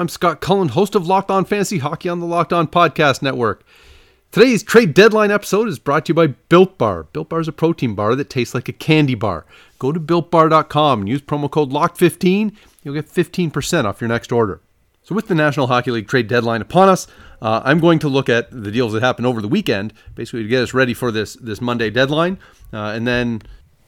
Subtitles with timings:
[0.00, 3.66] I'm Scott Cullen, host of Locked On Fantasy Hockey on the Locked On Podcast Network.
[4.32, 7.02] Today's trade deadline episode is brought to you by Built Bar.
[7.02, 9.44] Built Bar is a protein bar that tastes like a candy bar.
[9.78, 12.56] Go to builtbar.com and use promo code LOCK15.
[12.82, 14.62] You'll get 15% off your next order.
[15.02, 17.06] So, with the National Hockey League trade deadline upon us,
[17.42, 20.48] uh, I'm going to look at the deals that happened over the weekend, basically to
[20.48, 22.38] get us ready for this this Monday deadline,
[22.72, 23.42] uh, and then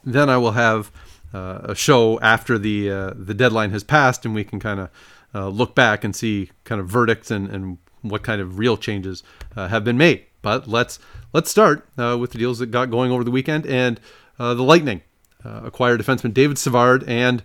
[0.05, 0.93] then I will have
[1.33, 4.91] uh, a show after the uh, the deadline has passed, and we can kind of
[5.35, 9.23] uh, look back and see kind of verdicts and, and what kind of real changes
[9.57, 10.25] uh, have been made.
[10.43, 10.99] But let's
[11.33, 14.01] let's start uh, with the deals that got going over the weekend and
[14.39, 15.03] uh, the Lightning
[15.45, 17.43] acquired defenseman David Savard and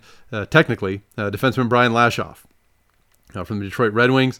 [0.50, 2.44] technically defenseman Brian Lashoff
[3.44, 4.38] from the Detroit Red Wings.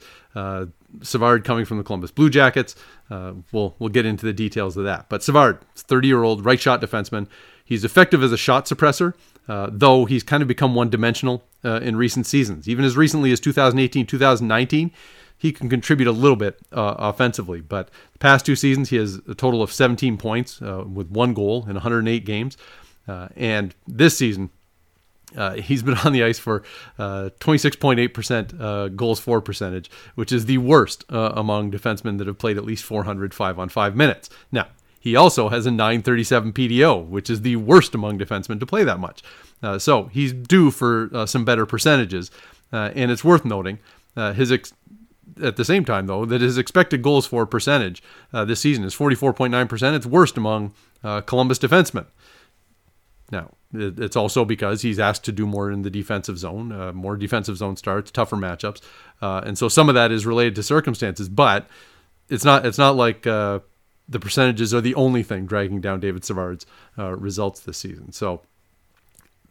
[1.02, 2.76] Savard coming from the Columbus Blue Jackets.
[3.10, 5.08] we'll we'll get into the details of that.
[5.08, 7.26] But Savard, 30 year old right shot defenseman.
[7.64, 9.14] He's effective as a shot suppressor,
[9.48, 12.68] uh, though he's kind of become one dimensional uh, in recent seasons.
[12.68, 14.90] Even as recently as 2018, 2019,
[15.36, 17.60] he can contribute a little bit uh, offensively.
[17.60, 21.32] But the past two seasons, he has a total of 17 points uh, with one
[21.32, 22.56] goal in 108 games.
[23.06, 24.50] Uh, and this season,
[25.56, 26.62] he's been on the ice for
[26.98, 32.64] 26.8% uh, goals for percentage, which is the worst among defensemen that have played at
[32.64, 34.28] least 400 5 on 5 minutes.
[34.52, 34.66] Now,
[35.00, 38.98] he also has a 937 PDO, which is the worst among defensemen to play that
[38.98, 39.22] much.
[39.62, 42.30] Uh, so he's due for uh, some better percentages.
[42.72, 43.78] Uh, and it's worth noting
[44.16, 44.72] uh, his ex-
[45.42, 48.94] at the same time, though, that his expected goals for percentage uh, this season is
[48.94, 49.94] 44.9%.
[49.94, 50.74] It's worst among
[51.04, 52.06] uh, Columbus defensemen.
[53.30, 57.58] Now, it's also because he's asked to do more in the defensive zone, more defensive
[57.58, 58.80] zone starts, tougher matchups,
[59.20, 61.28] and so some of that is related to circumstances.
[61.28, 61.68] But
[62.30, 63.26] it's not it's not like
[64.08, 66.64] the percentages are the only thing dragging down David Savard's
[66.98, 68.12] uh, results this season.
[68.12, 68.42] So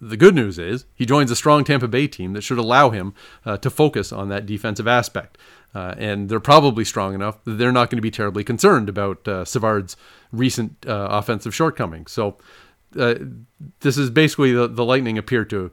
[0.02, 3.14] the good news is he joins a strong Tampa Bay team that should allow him
[3.46, 5.38] uh, to focus on that defensive aspect.
[5.76, 9.28] Uh, and they're probably strong enough that they're not going to be terribly concerned about
[9.28, 9.96] uh, Savard's
[10.32, 12.12] recent uh, offensive shortcomings.
[12.12, 12.38] So
[12.98, 13.16] uh,
[13.82, 15.72] this is basically the, the Lightning appear to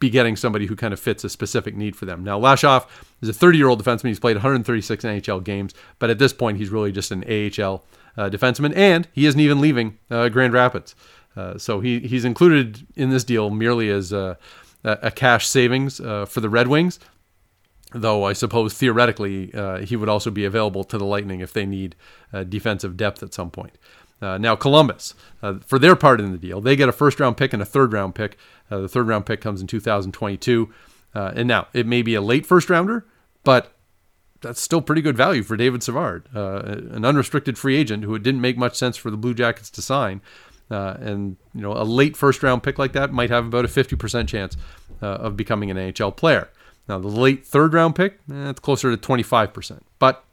[0.00, 2.24] be getting somebody who kind of fits a specific need for them.
[2.24, 2.88] Now, Lashoff
[3.20, 4.08] is a 30 year old defenseman.
[4.08, 7.84] He's played 136 NHL games, but at this point, he's really just an AHL
[8.16, 10.94] uh, defenseman, and he isn't even leaving uh, Grand Rapids.
[11.36, 14.36] Uh, so he, he's included in this deal merely as a,
[14.84, 16.98] a cash savings uh, for the Red Wings,
[17.92, 21.66] though I suppose theoretically uh, he would also be available to the Lightning if they
[21.66, 21.94] need
[22.32, 23.76] uh, defensive depth at some point.
[24.20, 27.36] Uh, now, Columbus, uh, for their part in the deal, they get a first round
[27.36, 28.36] pick and a third round pick.
[28.70, 30.72] Uh, the third round pick comes in 2022.
[31.14, 33.06] Uh, and now, it may be a late first rounder,
[33.42, 33.72] but
[34.42, 38.22] that's still pretty good value for David Savard, uh, an unrestricted free agent who it
[38.22, 40.20] didn't make much sense for the Blue Jackets to sign.
[40.70, 43.68] Uh, and you know, a late first round pick like that might have about a
[43.68, 44.56] 50% chance
[45.00, 46.48] of becoming an NHL player.
[46.90, 49.80] Now, the late third round pick, eh, it's closer to 25%.
[50.00, 50.24] But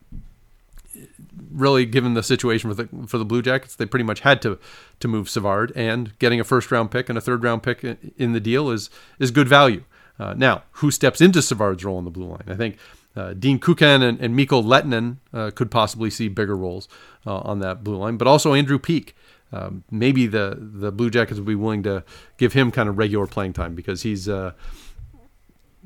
[1.52, 4.58] really, given the situation the, for the Blue Jackets, they pretty much had to
[5.00, 8.34] to move Savard, and getting a first round pick and a third round pick in
[8.34, 9.84] the deal is is good value.
[10.20, 12.44] Uh, now, who steps into Savard's role on the blue line?
[12.48, 12.78] I think
[13.16, 16.88] uh, Dean Kukan and, and Mikko Lehtonen uh, could possibly see bigger roles
[17.26, 19.14] uh, on that blue line, but also Andrew Peeke.
[19.52, 22.04] Um, maybe the the Blue Jackets would be willing to
[22.38, 24.52] give him kind of regular playing time because he's uh,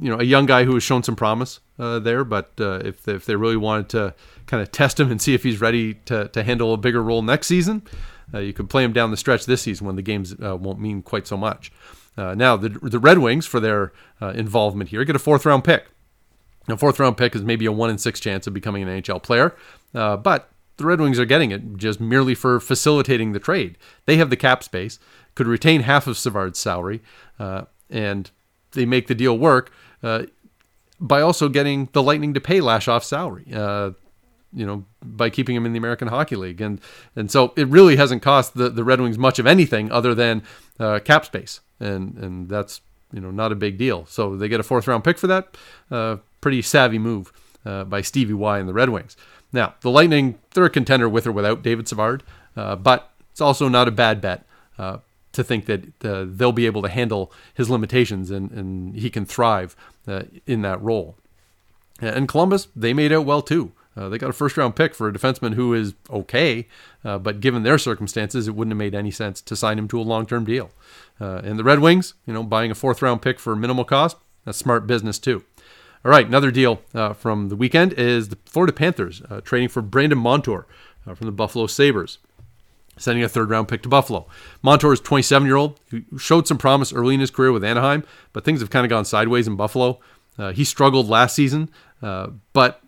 [0.02, 3.04] you know a young guy who has shown some promise uh, there, but uh, if
[3.04, 4.16] they, if they really wanted to
[4.48, 7.22] kind of test him and see if he's ready to to handle a bigger role
[7.22, 7.84] next season,
[8.34, 10.80] uh, you could play him down the stretch this season when the games uh, won't
[10.80, 11.72] mean quite so much.
[12.18, 15.64] Uh, now the the Red Wings for their uh, involvement here get a fourth round
[15.64, 15.86] pick.
[16.68, 19.22] A fourth round pick is maybe a one in six chance of becoming an NHL
[19.22, 19.56] player,
[19.94, 23.78] but the Red Wings are getting it just merely for facilitating the trade.
[24.06, 24.98] They have the cap space,
[25.36, 27.02] could retain half of Savard's salary,
[27.90, 28.32] and
[28.72, 33.46] they make the deal work by also getting the Lightning to pay Lashoff's salary.
[33.54, 33.92] Uh,
[34.54, 36.80] you know, by keeping him in the American Hockey League, and
[37.16, 40.44] and so it really hasn't cost the, the Red Wings much of anything other than
[40.80, 42.82] uh, cap space, and and that's
[43.14, 44.06] you know not a big deal.
[44.06, 45.56] So they get a fourth round pick for that.
[45.90, 47.32] Uh, pretty savvy move
[47.66, 49.16] uh, by Stevie Y and the Red Wings.
[49.54, 52.24] Now the Lightning, they're a contender with or without David Savard,
[52.58, 54.46] uh, but it's also not a bad bet
[55.34, 59.26] to think that uh, they'll be able to handle his limitations and, and he can
[59.26, 59.76] thrive
[60.08, 61.16] uh, in that role.
[62.00, 63.74] And Columbus, they made out well too.
[63.96, 66.68] Uh, they got a first round pick for a defenseman who is okay,
[67.04, 70.00] uh, but given their circumstances, it wouldn't have made any sense to sign him to
[70.00, 70.72] a long term deal.
[71.20, 74.18] Uh, and the Red Wings, you know, buying a fourth round pick for minimal cost,
[74.46, 75.44] that's smart business too.
[76.04, 80.18] All right, another deal uh, from the weekend is the Florida Panthers trading for Brandon
[80.18, 80.66] Montour
[81.04, 82.18] from the Buffalo Sabres
[83.02, 84.28] sending a third round pick to Buffalo.
[84.62, 88.04] Montour is 27 year old who showed some promise early in his career with Anaheim,
[88.34, 90.00] but things have kind of gone sideways in Buffalo.
[90.38, 91.70] Uh, he struggled last season,
[92.02, 92.82] uh, but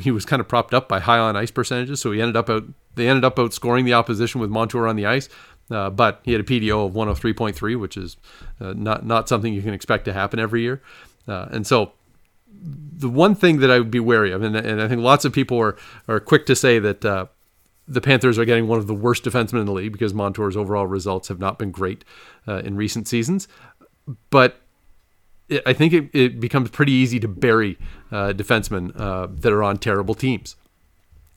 [0.00, 2.48] he was kind of propped up by high on ice percentages, so he ended up
[2.48, 2.64] out.
[2.94, 5.30] They ended up outscoring the opposition with Montour on the ice.
[5.70, 8.16] Uh, but he had a PDO of 103.3, which is
[8.60, 10.82] uh, not not something you can expect to happen every year.
[11.26, 11.92] Uh, and so,
[12.54, 15.32] the one thing that I would be wary of, and, and I think lots of
[15.32, 15.76] people are
[16.08, 17.26] are quick to say that uh,
[17.92, 20.86] the Panthers are getting one of the worst defensemen in the league because Montour's overall
[20.86, 22.04] results have not been great
[22.46, 23.48] uh, in recent seasons.
[24.30, 24.56] But
[25.66, 27.78] I think it, it, becomes pretty easy to bury
[28.10, 30.56] uh, defensemen that are on terrible teams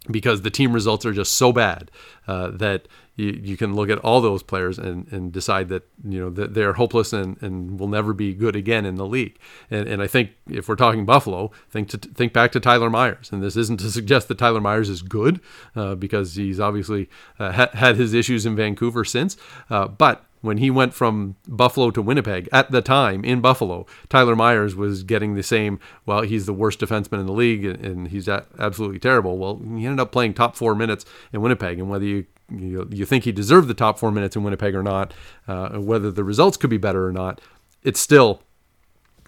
[0.09, 1.89] because the team results are just so bad
[2.27, 6.19] uh, that you, you can look at all those players and, and decide that you
[6.19, 9.37] know that they're hopeless and, and will never be good again in the league.
[9.71, 13.29] And, and I think if we're talking Buffalo, think to think back to Tyler Myers.
[13.31, 15.39] And this isn't to suggest that Tyler Myers is good
[15.75, 17.09] uh, because he's obviously
[17.39, 19.37] uh, ha- had his issues in Vancouver since.
[19.69, 24.35] Uh, but when he went from Buffalo to Winnipeg at the time in Buffalo, Tyler
[24.35, 25.79] Myers was getting the same.
[26.05, 29.37] Well, he's the worst defenseman in the league, and he's absolutely terrible.
[29.37, 33.05] Well, he ended up playing top four minutes in Winnipeg, and whether you you, you
[33.05, 35.15] think he deserved the top four minutes in Winnipeg or not,
[35.47, 37.41] uh, whether the results could be better or not,
[37.83, 38.43] it's still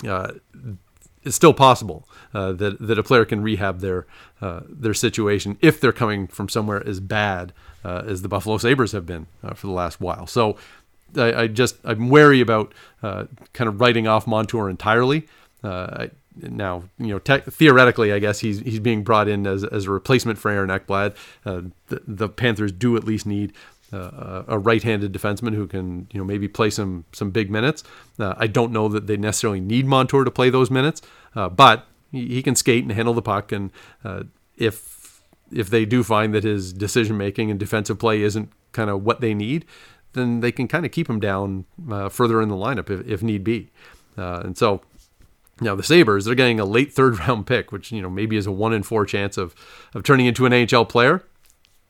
[0.08, 0.34] uh,
[1.24, 4.06] it's still possible uh, that that a player can rehab their
[4.42, 7.54] uh, their situation if they're coming from somewhere as bad
[7.84, 10.28] uh, as the Buffalo Sabres have been uh, for the last while.
[10.28, 10.58] So
[11.16, 12.74] I, I just I'm wary about
[13.04, 15.28] uh, kind of writing off Montour entirely.
[15.64, 19.86] Uh, now, you know, te- theoretically, I guess he's he's being brought in as, as
[19.86, 21.16] a replacement for Aaron Ekblad.
[21.46, 23.54] Uh, the, the, Panthers do at least need
[23.92, 27.84] uh, a right-handed defenseman who can, you know, maybe play some some big minutes.
[28.20, 31.02] Uh, I don't know that they necessarily need Montour to play those minutes,
[31.36, 33.52] uh, but he, he, can skate and handle the puck.
[33.52, 33.72] And
[34.58, 35.22] if
[35.52, 39.22] if they do find that his decision making and defensive play isn't kind of what
[39.22, 39.66] they need,
[40.14, 43.24] then they can kind of keep him down uh, further in the lineup if, if
[43.24, 43.70] need be.
[44.18, 44.82] Uh, and so
[45.62, 48.48] now the Sabres, they're getting a late third round pick, which you know maybe is
[48.48, 49.56] a one in four chance of
[49.94, 51.24] of turning into an NHL player.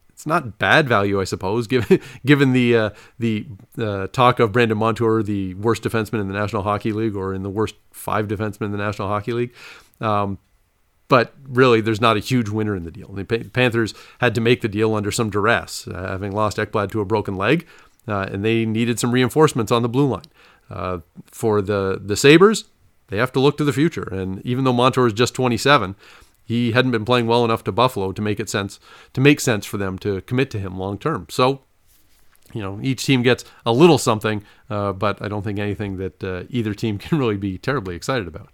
[0.10, 3.48] It's not bad value, I suppose, given given the uh, the
[3.78, 7.44] uh, talk of Brandon Montour, the worst defenseman in the National Hockey League, or in
[7.44, 9.54] the worst five defensemen in the National Hockey League.
[10.02, 10.40] Um,
[11.10, 13.08] but really, there's not a huge winner in the deal.
[13.14, 17.00] The Panthers had to make the deal under some duress, uh, having lost Ekblad to
[17.00, 17.66] a broken leg
[18.08, 20.24] uh, and they needed some reinforcements on the blue line.
[20.70, 22.66] Uh, for the the Sabres,
[23.08, 24.04] they have to look to the future.
[24.04, 25.96] And even though Montour is just 27,
[26.44, 28.80] he hadn't been playing well enough to Buffalo to make it sense
[29.14, 31.28] to make sense for them to commit to him long term.
[31.30, 31.62] So,
[32.54, 36.24] you know, each team gets a little something, uh, but I don't think anything that
[36.24, 38.50] uh, either team can really be terribly excited about.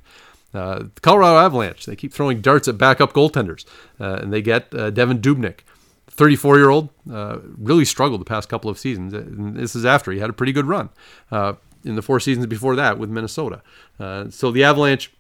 [0.53, 3.65] Uh, the Colorado Avalanche, they keep throwing darts at backup goaltenders,
[3.99, 5.59] uh, and they get uh, Devan Dubnyk,
[6.07, 9.13] 34 year old, uh, really struggled the past couple of seasons.
[9.13, 10.89] And this is after he had a pretty good run
[11.31, 11.53] uh,
[11.83, 13.61] in the four seasons before that with Minnesota.
[13.99, 15.11] Uh, so the Avalanche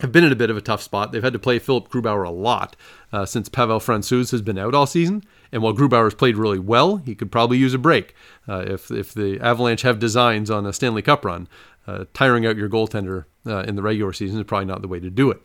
[0.00, 1.10] have been in a bit of a tough spot.
[1.10, 2.76] They've had to play Philipp Grubauer a lot
[3.12, 5.24] uh, since Pavel Francouz has been out all season.
[5.50, 8.14] And while Grubauer's played really well, he could probably use a break.
[8.48, 11.48] Uh, if, if the Avalanche have designs on a Stanley Cup run,
[11.86, 15.08] uh, tiring out your goaltender in the regular season is probably not the way to
[15.08, 15.40] do it.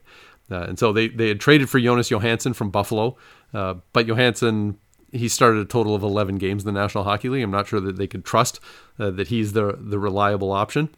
[0.51, 3.17] Uh, and so they, they had traded for Jonas Johansson from Buffalo,
[3.53, 4.77] uh, but Johansson
[5.13, 7.43] he started a total of 11 games in the National Hockey League.
[7.43, 8.59] I'm not sure that they could trust
[8.97, 10.89] uh, that he's the the reliable option.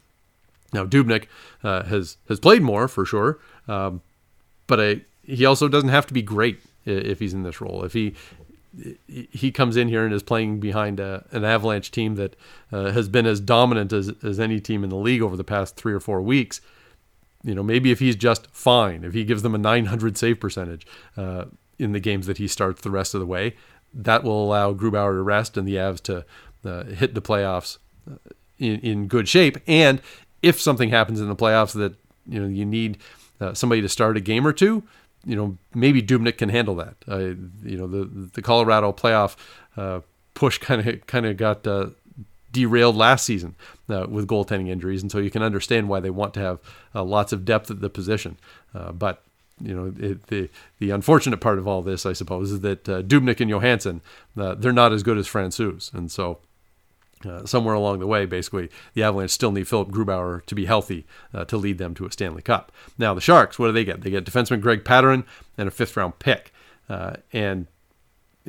[0.72, 1.26] Now Dubnyk
[1.62, 4.00] uh, has has played more for sure, um,
[4.66, 7.84] but I, he also doesn't have to be great if he's in this role.
[7.84, 8.14] If he
[9.06, 12.36] he comes in here and is playing behind a, an Avalanche team that
[12.72, 15.76] uh, has been as dominant as, as any team in the league over the past
[15.76, 16.60] three or four weeks,
[17.42, 20.86] you know, maybe if he's just fine, if he gives them a 900 save percentage
[21.16, 21.46] uh,
[21.78, 23.54] in the games that he starts the rest of the way,
[23.92, 26.24] that will allow Grubauer to rest and the Avs to
[26.64, 27.78] uh, hit the playoffs
[28.10, 28.16] uh,
[28.58, 29.58] in, in good shape.
[29.66, 30.00] And
[30.42, 31.94] if something happens in the playoffs that
[32.26, 32.98] you know you need
[33.40, 34.82] uh, somebody to start a game or two,
[35.24, 36.96] you know maybe Dubnyk can handle that.
[37.08, 37.18] Uh,
[37.62, 39.36] you know the the Colorado playoff
[39.76, 40.00] uh,
[40.34, 41.66] push kind of kind of got
[42.56, 43.54] derailed last season
[43.90, 46.58] uh, with goaltending injuries, and so you can understand why they want to have
[46.94, 48.38] uh, lots of depth at the position.
[48.74, 49.22] Uh, but
[49.60, 50.48] you know it, the
[50.78, 54.00] the unfortunate part of all this, I suppose, is that uh, Dubnyk and Johansson
[54.36, 56.40] uh, they're not as good as Francouz, and so.
[57.24, 61.06] Uh, somewhere along the way, basically, the Avalanche still need Philipp Grubauer to be healthy
[61.48, 62.70] to lead them to a Stanley Cup.
[62.98, 64.02] Now, the Sharks, what do they get?
[64.02, 65.24] They get defenseman Greg Pateryn
[65.56, 66.52] and a fifth round pick.
[67.32, 67.68] and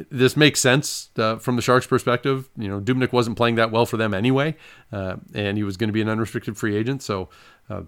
[0.09, 2.49] this makes sense uh, from the Sharks' perspective.
[2.55, 4.55] You know, Dubnyk wasn't playing that well for them anyway,
[4.91, 7.29] uh, and he was going to be an unrestricted free agent, so
[7.69, 7.83] uh,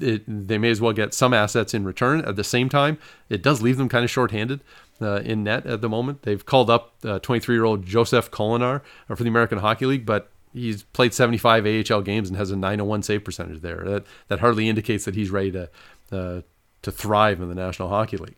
[0.00, 2.24] it, they may as well get some assets in return.
[2.24, 2.98] At the same time,
[3.28, 4.60] it does leave them kind of shorthanded
[5.00, 6.22] uh, in net at the moment.
[6.22, 11.66] They've called up 23-year-old Josef Korenar for the American Hockey League, but he's played 75
[11.66, 13.82] AHL games and has a 901 save percentage there.
[13.84, 15.70] That that hardly indicates that he's ready to
[16.10, 16.40] uh,
[16.82, 18.36] to thrive in the National Hockey League.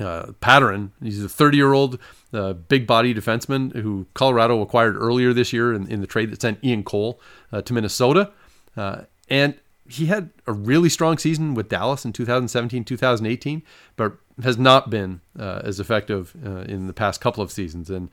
[0.00, 1.98] Uh, Pateryn, he's a 30 year old
[2.32, 6.40] uh, big body defenseman who Colorado acquired earlier this year in, in the trade that
[6.40, 7.20] sent Ian Cole
[7.52, 8.30] uh, to Minnesota.
[8.74, 9.54] Uh, and
[9.88, 13.62] he had a really strong season with Dallas in 2017 2018,
[13.96, 17.90] but has not been uh, as effective uh, in the past couple of seasons.
[17.90, 18.08] And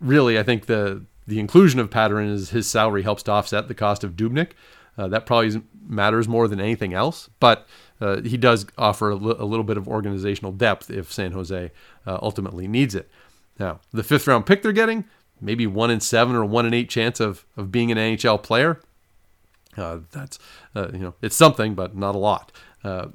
[0.00, 3.74] really, I think the the inclusion of Pateryn is his salary helps to offset the
[3.74, 4.52] cost of Dubnyk.
[4.96, 7.28] that probably matters more than anything else.
[7.40, 7.66] But
[8.00, 11.70] uh, he does offer a, little bit of organizational depth if San Jose
[12.06, 13.10] uh, ultimately needs it.
[13.58, 15.04] Now, the fifth round pick they're getting,
[15.40, 18.80] maybe one in seven or one in eight chance of, of being an NHL player.
[19.76, 20.38] Uh, that's
[20.74, 22.52] uh, you know it's something, but not a lot.
[22.82, 23.08] Uh,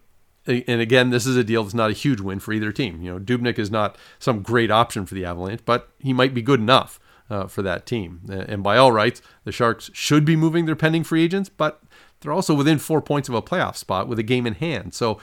[0.47, 3.01] and again, this is a deal that's not a huge win for either team.
[3.01, 6.41] You know, Dubnyk is not some great option for the Avalanche, but he might be
[6.41, 6.99] good enough
[7.29, 8.21] uh, for that team.
[8.27, 11.83] And by all rights, the Sharks should be moving their pending free agents, but
[12.19, 14.95] they're also within four points of a playoff spot with a game in hand.
[14.95, 15.19] So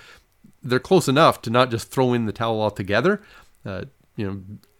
[0.63, 3.21] they're close enough to not just throw in the towel altogether.
[4.19, 4.27] You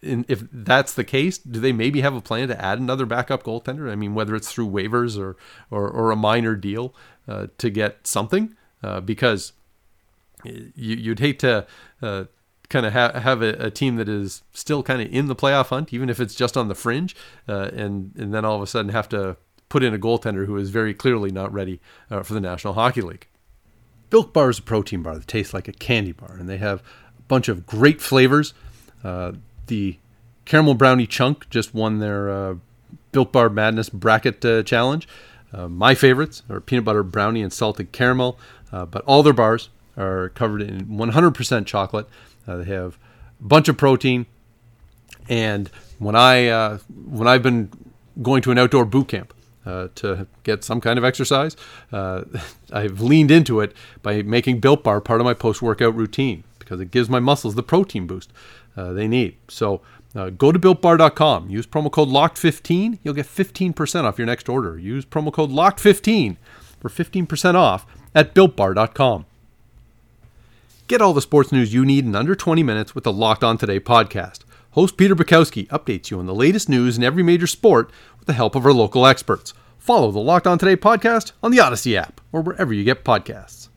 [0.01, 3.43] know, if that's the case, do they maybe have a plan to add another backup
[3.43, 3.89] goaltender?
[3.89, 5.37] I mean, whether it's through waivers or
[5.71, 6.93] or, or a minor deal
[7.25, 8.53] uh, to get something,
[8.83, 9.53] uh, because
[10.43, 11.65] you, would hate to
[12.01, 12.25] uh,
[12.67, 15.67] kind of ha- have a, a, team that is still kind of in the playoff
[15.67, 17.15] hunt, even if it's just on the fringe,
[17.47, 19.37] uh, and and then all of a sudden have to
[19.69, 21.79] put in a goaltender who is very clearly not ready
[22.11, 23.27] uh, for the National Hockey League.
[24.09, 26.81] Built Bar is a protein bar that tastes like a candy bar, and they have
[27.17, 28.53] a bunch of great flavors.
[29.03, 29.33] Uh,
[29.67, 29.97] the
[30.45, 32.55] caramel brownie chunk just won their uh,
[33.11, 35.07] Built Bar Madness bracket uh, challenge.
[35.51, 38.37] Uh, my favorites are peanut butter brownie and salted caramel,
[38.71, 42.07] uh, but all their bars are covered in 100% chocolate.
[42.45, 42.97] they have
[43.39, 44.25] a bunch of protein,
[45.27, 47.69] and when I when I've been
[48.21, 49.33] going to an outdoor boot camp,
[49.65, 51.55] uh, to get some kind of exercise.
[51.91, 52.23] Uh,
[52.73, 56.79] I've leaned into it by making Built Bar part of my post workout routine because
[56.79, 58.31] it gives my muscles the protein boost
[58.77, 59.35] uh, they need.
[59.47, 59.81] So
[60.15, 64.77] uh, go to builtbar.com, use promo code LOCKED15, you'll get 15% off your next order.
[64.77, 66.37] Use promo code LOCKED15
[66.79, 69.25] for 15% off at builtbar.com.
[70.87, 73.57] Get all the sports news you need in under 20 minutes with the Locked On
[73.57, 74.41] Today podcast.
[74.71, 78.33] Host Peter Bukowski updates you on the latest news in every major sport with the
[78.33, 79.55] help of our local experts.
[79.79, 83.68] Follow the Locked On Today podcast on the Odyssey app or wherever you get podcasts.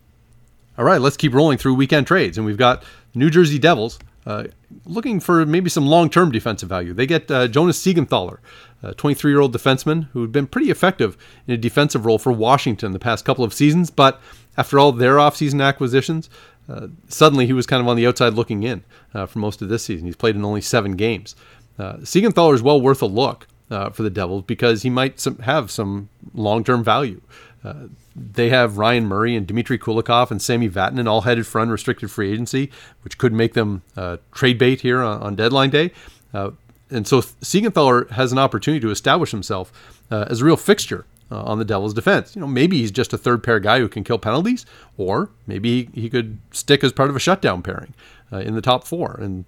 [0.79, 2.39] All right, let's keep rolling through weekend trades.
[2.39, 2.83] And we've got
[3.15, 4.45] New Jersey Devils uh,
[4.87, 6.95] looking for maybe some long term defensive value.
[6.95, 8.39] They get uh, Jonas Siegenthaler,
[8.83, 12.33] a 23 year old defenseman who had been pretty effective in a defensive role for
[12.33, 13.91] Washington the past couple of seasons.
[13.91, 14.21] But
[14.57, 16.31] after all their offseason acquisitions,
[16.69, 19.69] uh, suddenly he was kind of on the outside looking in uh, for most of
[19.69, 20.07] this season.
[20.07, 21.35] He's played in only seven games.
[21.79, 25.39] Uh, Siegenthaler is well worth a look uh, for the Devils because he might some,
[25.39, 27.21] have some long term value.
[27.65, 27.75] Uh,
[28.17, 32.33] they have Ryan Murray and Dmitry Kulikov and Sami Vatanen all headed for unrestricted free
[32.33, 32.71] agency,
[33.03, 35.93] which could make them uh, trade bait here on, on deadline day.
[36.33, 39.73] and so Siegenthaler has an opportunity to establish himself
[40.11, 42.37] as a real fixture uh, on the Devils' defense.
[42.37, 44.67] You know, maybe he's just a third pair guy who can kill penalties,
[44.99, 47.95] or maybe he, he could stick as part of a shutdown pairing
[48.31, 49.19] uh, in the top four.
[49.21, 49.47] And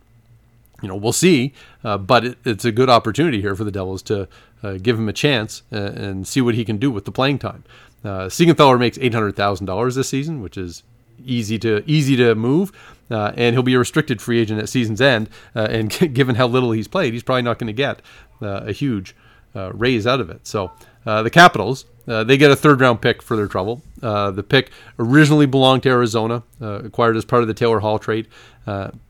[0.82, 1.52] you know, we'll see.
[1.84, 4.28] Uh, but it, it's a good opportunity here for the Devils to
[4.62, 7.38] uh, give him a chance uh, and see what he can do with the playing
[7.38, 7.64] time.
[8.04, 10.82] Uh, Siegenthaler makes eight hundred thousand dollars this season, which is
[11.24, 12.72] easy to easy to move.
[13.10, 15.28] Uh, and he'll be a restricted free agent at season's end.
[15.54, 18.00] Uh, and given how little he's played, he's probably not going to get
[18.40, 19.14] uh, a huge
[19.54, 20.46] uh, raise out of it.
[20.46, 20.72] So
[21.06, 23.82] uh, the Capitals, they get a third round pick for their trouble.
[24.00, 28.26] The pick originally belonged to Arizona, acquired as part of the Taylor Hall trade.
[28.66, 29.00] And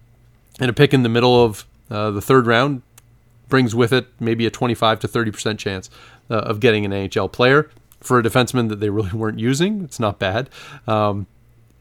[0.61, 2.83] a pick in the middle of the third round
[3.49, 5.91] brings with it maybe a 25 to 30% chance
[6.29, 7.71] of getting an NHL player.
[8.05, 10.51] For a defenseman that they really weren't using, it's not bad.
[10.87, 11.27] Um,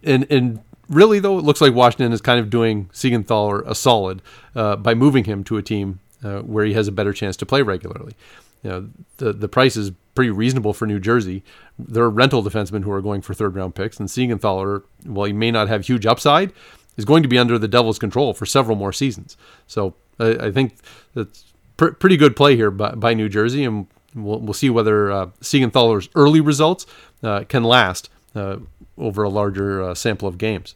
[0.04, 4.22] and, and really, though, it looks like Washington is kind of doing Siegenthaler a solid
[4.54, 8.16] by moving him to a team where he has a better chance to play regularly
[8.64, 11.44] you know the the price is pretty reasonable for New Jersey.
[11.78, 15.34] There are rental defensemen who are going for third round picks, and Siegenthaler, while he
[15.34, 16.54] may not have huge upside,
[16.98, 19.38] is going to be under the Devils' control for several more seasons.
[19.68, 20.76] So I, I think
[21.14, 21.46] that's
[21.78, 25.26] pr- pretty good play here by, by New Jersey, and we'll, we'll see whether uh,
[25.42, 26.86] Siegenthaler's early results
[27.24, 28.58] uh, can last uh,
[28.98, 30.76] over a larger uh, sample of games.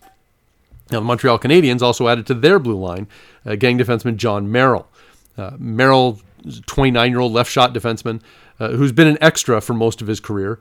[0.92, 3.08] Now, the Montreal Canadiens also added to their blue line
[3.46, 4.88] uh, gang defenseman Jon Merrill.
[5.60, 6.20] Merrill
[6.66, 8.22] 29 year old left shot defenseman
[8.58, 10.60] who's been an extra for most of his career,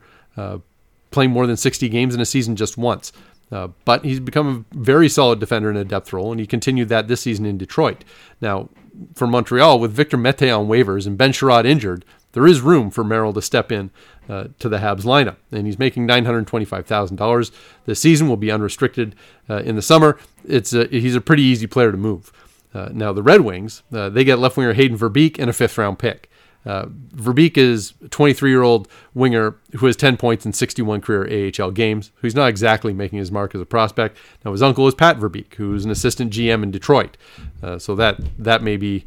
[1.09, 3.11] playing more than 60 games in a season just once.
[3.51, 6.89] Uh, but he's become a very solid defender in a depth role, and he continued
[6.89, 8.03] that this season in Detroit.
[8.41, 8.69] Now,
[9.13, 12.03] for Montreal, with Victor Mete on waivers and Ben Chiarot injured,
[12.37, 13.89] there is room for Merrill to step in
[14.29, 15.37] uh, to the Habs lineup.
[15.51, 17.51] And he's making $925,000
[17.87, 19.15] this season, will be unrestricted
[19.49, 20.19] uh, in the summer.
[20.47, 22.31] It's a, he's a pretty easy player to move.
[22.75, 25.79] Uh, now, the Red Wings, uh, they get left winger Hayden Verbeek and a fifth
[25.79, 26.29] round pick.
[26.63, 31.51] Uh, Verbeek is a 23 year old winger who has 10 points in 61 career
[31.59, 32.11] AHL games.
[32.21, 34.15] He's not exactly making his mark as a prospect.
[34.45, 37.17] Now, his uncle is Pat Verbeek, who's an assistant GM in Detroit.
[37.63, 39.05] Uh, so that that may be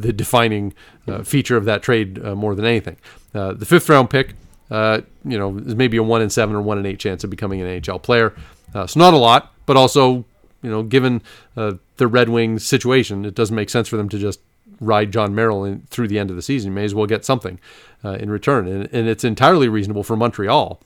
[0.00, 0.74] the defining
[1.08, 2.96] uh, feature of that trade uh, more than anything.
[3.34, 4.34] Uh, the fifth round pick,
[4.70, 7.60] you know, is maybe a one in seven or one in eight chance of becoming
[7.60, 8.34] an AHL player.
[8.72, 10.24] so not a lot, but also,
[10.62, 11.22] you know, given
[11.54, 14.40] the Red Wings situation, it doesn't make sense for them to just
[14.80, 16.72] ride Jon Merrill in, through the end of the season.
[16.72, 17.58] You may as well get something
[18.04, 18.66] uh, in return.
[18.66, 20.80] And, and, it's entirely reasonable for Montreal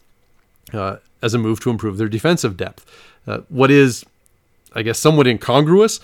[0.73, 2.87] uh, as a move to improve their defensive depth.
[3.27, 4.05] Uh, what is,
[4.75, 6.00] I guess, somewhat incongruous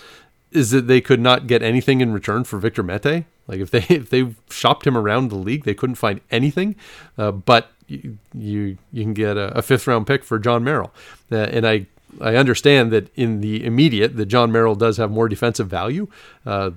[0.55, 3.25] is that they could not get anything in return for Victor Mete.
[3.47, 6.75] Like if they if they shopped him around the league, they couldn't find anything.
[7.17, 10.91] Uh, but you, you, you can get a, a, fifth round pick for Jon Merrill,
[11.31, 11.85] uh, and I
[12.19, 16.07] I understand that in the immediate that Jon Merrill does have more defensive value.
[16.45, 16.71] Uh,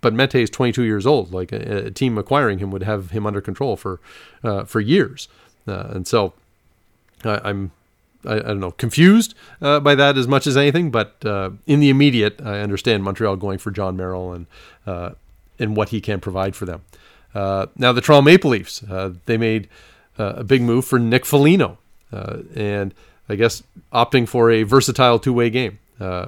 [0.00, 1.32] but Mete is 22 years old.
[1.32, 4.00] Like a, a, team acquiring him would have him under control for
[4.44, 5.28] uh, for years,
[5.66, 6.34] uh, and so
[7.24, 7.72] I, am
[8.24, 10.90] I, I, don't know confused uh, by that as much as anything.
[10.90, 14.46] But uh, in the immediate, I understand Montreal going for Jon Merrill and
[14.86, 15.10] uh,
[15.58, 16.82] and what he can provide for them.
[17.34, 18.82] Uh, now the Toronto Maple Leafs
[19.26, 19.68] they made
[20.16, 21.78] a big move for Nick Foligno,
[22.10, 22.94] and
[23.28, 25.78] I guess opting for a versatile two way game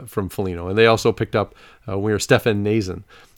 [0.06, 1.54] from Foligno, and they also picked up
[1.86, 2.62] winger Stefan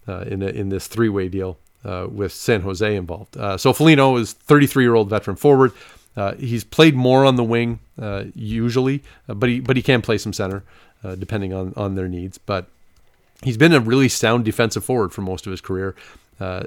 [0.08, 3.36] uh, in a, in this three way deal uh, with San Jose involved.
[3.36, 5.72] Uh, so Foligno is 33 year old veteran forward.
[6.38, 7.80] He's played more on the wing
[8.34, 10.62] usually, but he but he can play some center
[11.18, 12.38] depending on on their needs.
[12.38, 12.66] But
[13.42, 15.94] he's been a really sound defensive forward for most of his career.
[16.40, 16.64] Uh,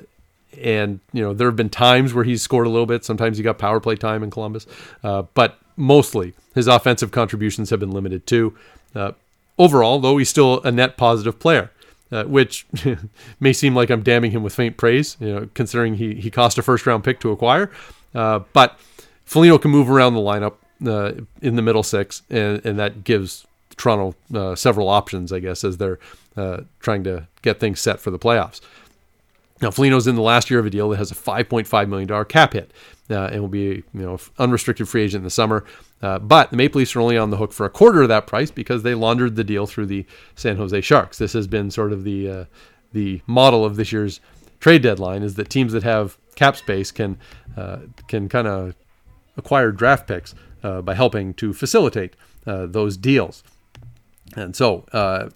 [0.62, 3.04] and you know there have been times where he's scored a little bit.
[3.04, 4.66] Sometimes he got power play time in Columbus,
[5.04, 8.56] uh, but mostly his offensive contributions have been limited too.
[8.94, 9.12] Uh,
[9.58, 11.72] overall, though, he's still a net positive player
[12.12, 12.66] uh, which
[13.40, 16.58] may seem like I'm damning him with faint praise, you know, considering he, he cost
[16.58, 17.72] a first round pick to acquire.
[18.14, 18.80] Uh, but
[19.26, 23.46] Foligno can move around the lineup uh, in the middle six, and, and that gives
[23.78, 26.00] Toronto uh, several options, I guess, as they're
[26.38, 28.62] uh, trying to get things set for the playoffs.
[29.62, 32.54] Now, Foligno's in the last year of a deal that has a $5.5 million cap
[32.54, 32.72] hit
[33.10, 35.64] uh, and will be you know unrestricted free agent in the summer.
[36.02, 38.28] Uh, but the Maple Leafs are only on the hook for a quarter of that
[38.28, 41.18] price because they laundered the deal through the San Jose Sharks.
[41.18, 42.46] This has been sort of the uh,
[42.92, 44.20] the model of this year's
[44.60, 47.18] trade deadline is that teams that have cap space can
[47.56, 48.76] uh, can kind of
[49.38, 53.44] acquire draft picks uh, by helping to facilitate uh, those deals.
[54.36, 55.30] And so, uh,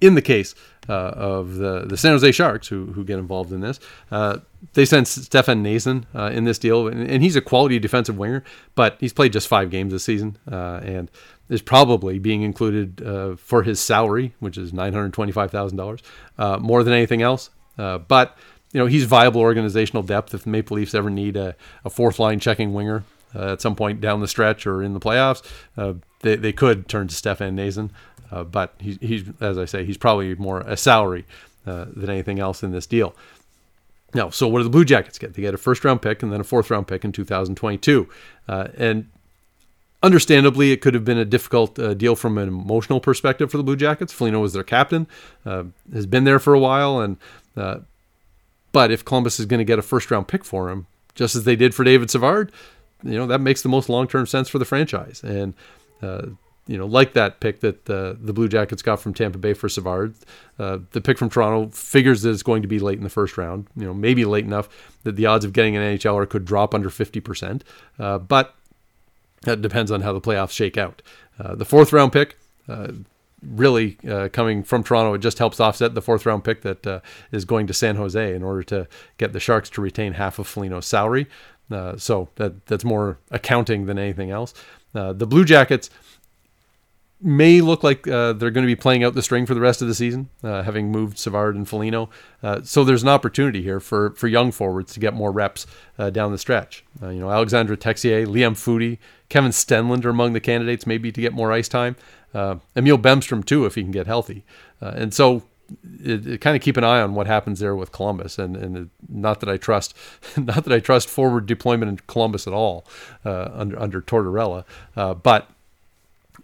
[0.00, 0.54] in the case
[0.88, 3.78] uh, of the, the San Jose Sharks, who, who get involved in this.
[4.10, 4.38] Uh,
[4.74, 8.42] they sent Stefan Noesen uh, in this deal, and, and, he's a quality defensive winger,
[8.74, 11.08] but he's played just five games this season, and
[11.48, 13.00] is probably being included
[13.38, 16.02] for his salary, which is $925,000,
[16.38, 17.50] uh, more than anything else.
[17.76, 18.36] but
[18.72, 21.54] you know he's viable organizational depth if the Maple Leafs ever need a,
[21.84, 23.04] a fourth line checking winger
[23.34, 25.42] uh, at some point down the stretch or in the playoffs,
[25.76, 27.90] uh, they, they could turn to Stefan Noesen.
[28.30, 31.26] Uh, but he, he's, as I say, he's probably more a salary
[31.66, 33.14] uh, than anything else in this deal.
[34.14, 35.34] Now, so what do the Blue Jackets get?
[35.34, 38.08] They get a first round pick and then a fourth round pick in 2022.
[38.48, 39.08] Uh, and
[40.02, 43.62] understandably, it could have been a difficult uh, deal from an emotional perspective for the
[43.62, 44.12] Blue Jackets.
[44.12, 45.06] Foligno was their captain,
[45.46, 47.16] uh, has been there for a while, and
[47.56, 47.78] uh,
[48.72, 51.44] but if Columbus is going to get a first round pick for him, just as
[51.44, 52.52] they did for David Savard,
[53.02, 55.22] you know that makes the most long term sense for the franchise.
[55.22, 55.54] And
[56.02, 56.26] uh,
[56.66, 59.68] you know, like that pick that uh, the Blue Jackets got from Tampa Bay for
[59.68, 60.14] Savard.
[60.58, 63.36] Uh, the pick from Toronto figures that it's going to be late in the first
[63.36, 63.66] round.
[63.76, 64.68] You know, maybe late enough
[65.02, 67.62] that the odds of getting an NHLer could drop under 50%.
[67.98, 68.54] Uh, but
[69.42, 71.02] that depends on how the playoffs shake out.
[71.38, 72.92] Uh, the fourth round pick, uh,
[73.42, 77.44] really uh, coming from Toronto, it just helps offset the fourth round pick that is
[77.44, 80.86] going to San Jose in order to get the Sharks to retain half of Foligno's
[80.86, 81.26] salary.
[81.96, 84.54] so that that's more accounting than anything else.
[84.92, 85.90] the Blue Jackets
[87.22, 89.80] may look like uh, they're going to be playing out the string for the rest
[89.80, 92.10] of the season, uh, having moved Savard and Foligno.
[92.42, 95.66] Uh, so there's an opportunity here for, for young forwards to get more reps
[95.98, 96.84] uh, down the stretch.
[97.00, 101.20] Uh, you know, Alexandre Texier, Liam Foudy, Kevin Stenlund are among the candidates maybe to
[101.20, 101.96] get more ice time.
[102.34, 104.44] Uh, Emil Bemstrom too, if he can get healthy.
[104.80, 105.42] and so
[106.02, 108.90] it, it kind of keep an eye on what happens there with Columbus, and, and
[109.08, 109.96] not that I trust,
[110.36, 112.86] not that I trust forward deployment in Columbus at all
[113.24, 114.64] under under Tortorella,
[115.22, 115.48] but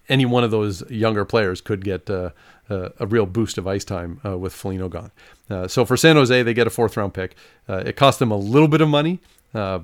[0.08, 2.30] any one of those younger players could get uh,
[2.70, 5.10] uh, a real boost of ice time uh, with Foligno gone.
[5.50, 7.34] Uh, so for San Jose, they get a fourth round pick.
[7.68, 9.20] Uh, it cost them a little bit of money,
[9.54, 9.80] uh,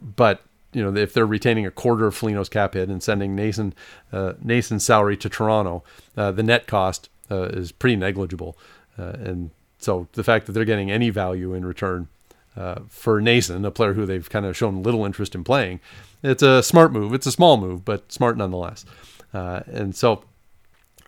[0.00, 0.42] but
[0.74, 3.72] you know if they're retaining a quarter of Foligno's cap hit and sending Noesen
[4.12, 5.82] Noesen's salary to Toronto,
[6.14, 8.58] the net cost is pretty negligible.
[8.96, 12.08] and so the fact that they're getting any value in return
[12.56, 15.80] uh, for Noesen, a player who they've kind of shown little interest in playing,
[16.22, 17.12] it's a smart move.
[17.12, 18.84] It's a small move, but smart nonetheless.
[19.32, 20.24] Uh, and so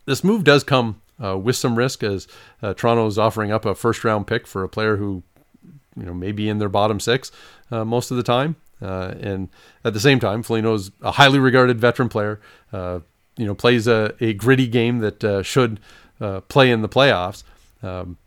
[0.05, 2.29] this move does come uh, with some risk as
[2.62, 5.22] uh, Toronto is offering up a first round pick for a player who,
[5.96, 7.33] you know, may be in their bottom six
[7.70, 8.57] uh, most of the time.
[8.81, 9.49] Uh, and
[9.85, 12.41] at the same time, is a highly regarded veteran player.
[12.73, 15.81] you know, plays a, a gritty game that should
[16.49, 17.43] play in the playoffs.
[17.83, 18.19] Um,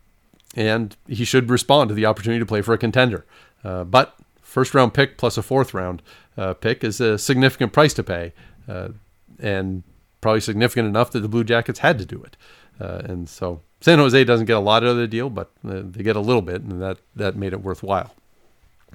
[0.56, 3.24] and he should respond to the opportunity to play for a contender.
[3.62, 6.02] Uh, but first round pick plus a fourth round
[6.36, 8.32] uh, pick is a significant price to pay,
[8.68, 8.88] uh,
[9.38, 9.82] and
[10.20, 12.36] probably significant enough that the Blue Jackets had to do it.
[12.80, 15.82] Uh, and so San Jose doesn't get a lot out of the deal, but uh,
[15.84, 18.14] they get a little bit, and that that made it worthwhile.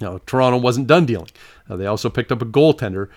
[0.00, 1.30] Now Toronto wasn't done dealing.
[1.68, 3.08] Uh, they also picked up a goaltender,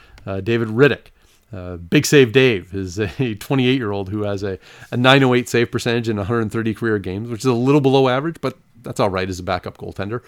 [0.44, 1.08] David Rittich.
[1.52, 4.60] Uh, Big Save Dave is a 28 year old who has a,
[4.92, 8.58] a 908 save percentage in 130 career games, which is a little below average, but
[8.84, 10.22] that's all right as a backup goaltender.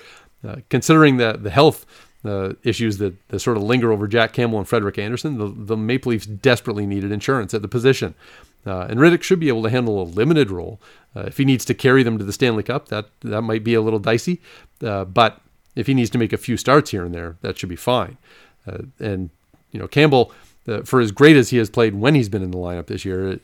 [0.47, 1.85] Uh, considering the, the health
[2.25, 5.77] uh, issues that, that sort of linger over Jack Campbell and Frederik Andersen, the, the
[5.77, 8.15] Maple Leafs desperately needed insurance at the position.
[8.65, 10.79] Uh, and Rittich should be able to handle a limited role.
[11.15, 13.73] Uh, if he needs to carry them to the Stanley Cup, that, that might be
[13.73, 14.41] a little dicey.
[14.79, 15.41] but
[15.75, 18.17] if he needs to make a few starts here and there, that should be fine.
[18.99, 19.29] and,
[19.71, 20.31] you know, Campbell
[20.67, 23.03] uh, for as great as he has played when he's been in the lineup this
[23.03, 23.39] year,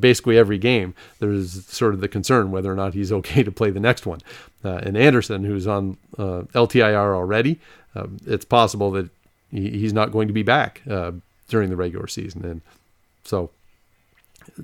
[0.00, 3.70] basically every game, there's sort of the concern whether or not he's okay to play
[3.70, 4.20] the next one.
[4.64, 7.60] Uh, and Andersen, who's on uh, LTIR already,
[7.94, 9.10] um, it's possible that
[9.50, 11.12] he, he's not going to be back uh,
[11.48, 12.44] during the regular season.
[12.44, 12.60] And
[13.24, 13.50] so,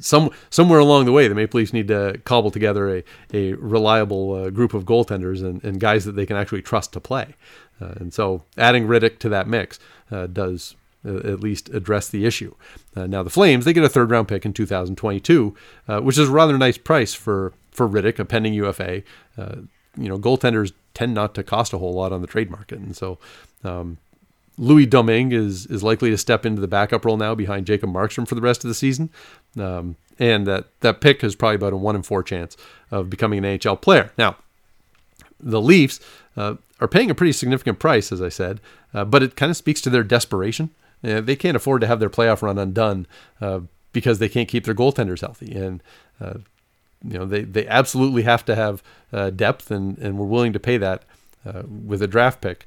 [0.01, 4.33] some somewhere along the way, the Maple Leafs need to cobble together a, a reliable
[4.33, 7.35] uh, group of goaltenders and, and guys that they can actually trust to play.
[7.81, 9.79] Uh, and so, adding Rittich to that mix
[10.33, 12.55] does uh, at least address the issue.
[12.97, 15.55] Uh, now the Flames they get a third round pick in 2022,
[15.87, 19.03] uh, which is a rather nice price for for Rittich, a pending UFA.
[19.37, 19.57] Uh,
[19.97, 22.97] you know, goaltenders tend not to cost a whole lot on the trade market, and
[22.97, 23.19] so.
[23.63, 23.99] Um,
[24.57, 28.27] Louis Domingue is is likely to step into the backup role now behind Jacob Markstrom
[28.27, 29.11] for the rest of the season,
[29.59, 32.57] um, and that that pick is probably about a one in four chance
[32.91, 34.13] of becoming an NHL player.
[34.17, 34.37] Now,
[35.41, 35.99] the Leafs
[36.37, 38.61] uh, are paying a pretty significant price, as I said,
[38.93, 40.71] uh, but it kind of speaks to their desperation.
[41.03, 43.07] Uh, they can't afford to have their playoff run undone
[43.41, 43.61] uh,
[43.93, 45.53] because they can't keep their goaltenders healthy.
[45.55, 45.83] And
[46.21, 46.35] uh,
[47.07, 50.61] you know they, they absolutely have to have uh, depth, and, and we're willing to
[50.61, 51.03] pay that
[51.67, 52.67] with a draft pick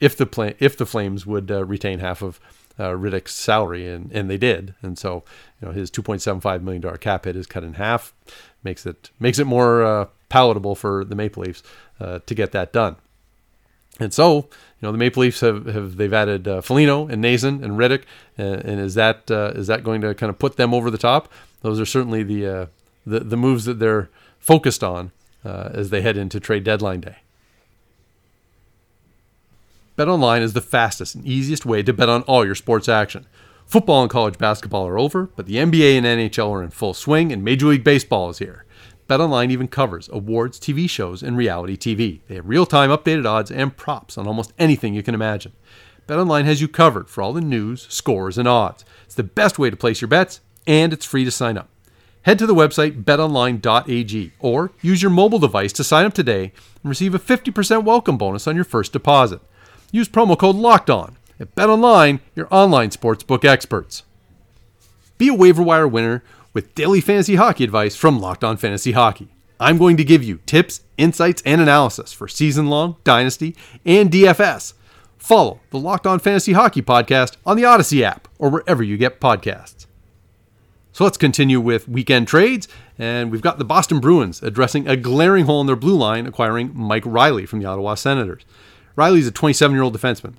[0.00, 2.40] if the if the Flames would retain half of
[2.78, 4.74] Rittich's salary, and, and they did.
[4.82, 5.24] And so
[5.60, 8.12] you know his 2.75 million dollar cap hit is cut in half,
[8.62, 11.62] makes it makes it more palatable for the Maple Leafs
[12.00, 12.96] to get that done.
[14.00, 14.46] And so, you
[14.82, 18.04] know, the Maple Leafs have, have they've added uh, Foligno and Noesen and Rittich,
[18.36, 20.98] and, and is that uh, is that going to kind of put them over the
[20.98, 21.32] top?
[21.62, 22.66] Those are certainly the uh,
[23.04, 25.10] the, the moves that they're focused on
[25.44, 27.16] uh, as they head into trade deadline day.
[29.98, 33.26] BetOnline is the fastest and easiest way to bet on all your sports action.
[33.66, 37.32] Football and college basketball are over, but the NBA and NHL are in full swing,
[37.32, 38.64] and Major League Baseball is here.
[39.08, 42.20] BetOnline even covers awards, TV shows, and reality TV.
[42.28, 45.50] They have real-time updated odds and props on almost anything you can imagine.
[46.06, 48.84] BetOnline has you covered for all the news, scores, and odds.
[49.04, 51.70] It's the best way to place your bets, and it's free to sign up.
[52.22, 56.52] Head to the website betonline.ag or use your mobile device to sign up today
[56.84, 59.40] and receive a 50% welcome bonus on your first deposit.
[59.90, 64.02] Use promo code LOCKED ON at BetOnline, your online sportsbook experts.
[65.16, 66.22] Be a waiver wire winner
[66.52, 69.28] with daily fantasy hockey advice from Locked On Fantasy Hockey.
[69.58, 74.74] I'm going to give you tips, insights, and analysis for season long, dynasty, and DFS.
[75.16, 79.20] Follow the Locked On Fantasy Hockey podcast on the Odyssey app or wherever you get
[79.20, 79.86] podcasts.
[80.92, 85.46] So let's continue with weekend trades, and we've got the Boston Bruins addressing a glaring
[85.46, 88.44] hole in their blue line, acquiring Mike Reilly from the Ottawa Senators.
[88.98, 90.34] Reilly's a 27 year old defenseman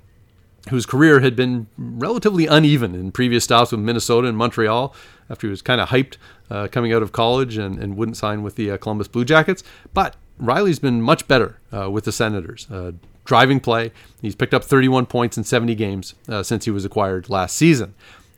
[0.68, 4.94] whose career had been relatively uneven in previous stops with Minnesota and Montreal
[5.30, 6.18] after he was kind of hyped
[6.50, 9.64] uh, coming out of college and, and wouldn't sign with the uh, Columbus Blue Jackets.
[9.94, 12.70] But Reilly's been much better uh, with the Senators.
[12.70, 12.92] Uh,
[13.24, 17.30] driving play, he's picked up 31 points in 70 games uh, since he was acquired
[17.30, 17.94] last season.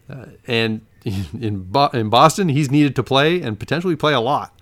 [0.08, 4.58] Uh, and in, Bo- in Boston, he's needed to play and potentially play a lot